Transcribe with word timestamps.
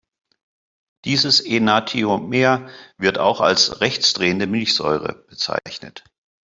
Dieses 1.05 1.39
Enantiomer 1.41 2.71
wird 2.97 3.19
auch 3.19 3.39
als 3.39 3.81
"rechtsdrehende 3.81 4.47
Milchsäure" 4.47 5.13
bezeichnet. 5.27 6.03